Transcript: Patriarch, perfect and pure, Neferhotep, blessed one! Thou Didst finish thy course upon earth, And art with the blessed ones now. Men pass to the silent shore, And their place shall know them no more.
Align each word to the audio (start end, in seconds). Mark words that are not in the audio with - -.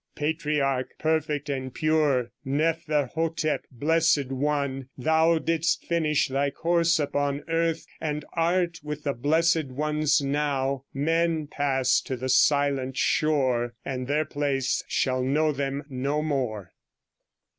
Patriarch, 0.15 0.95
perfect 0.97 1.47
and 1.47 1.71
pure, 1.71 2.31
Neferhotep, 2.43 3.65
blessed 3.71 4.31
one! 4.31 4.89
Thou 4.97 5.37
Didst 5.37 5.85
finish 5.85 6.27
thy 6.27 6.49
course 6.49 6.97
upon 6.97 7.43
earth, 7.47 7.85
And 8.01 8.25
art 8.33 8.79
with 8.81 9.03
the 9.03 9.13
blessed 9.13 9.65
ones 9.65 10.19
now. 10.19 10.85
Men 10.91 11.45
pass 11.45 12.01
to 12.05 12.17
the 12.17 12.29
silent 12.29 12.97
shore, 12.97 13.75
And 13.85 14.07
their 14.07 14.25
place 14.25 14.83
shall 14.87 15.21
know 15.21 15.51
them 15.51 15.83
no 15.87 16.23
more. 16.23 16.71